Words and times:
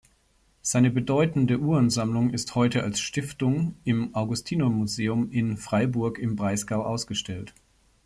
Seine 0.63 0.89
bedeutende 0.89 1.59
Uhrensammlung 1.59 2.31
ist 2.31 2.55
heute 2.55 2.81
als 2.81 2.99
Stiftung 2.99 3.75
im 3.83 4.15
Augustinermuseum 4.15 5.29
in 5.29 5.57
Freiburg 5.57 6.17
im 6.17 6.35
Breisgau 6.35 6.81
ausgestellt. 6.81 7.53